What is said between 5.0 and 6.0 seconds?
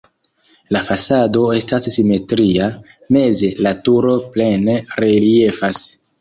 reliefas.